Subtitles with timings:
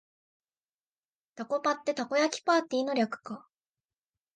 [1.35, 3.47] タコパってたこ焼きパーティーの略か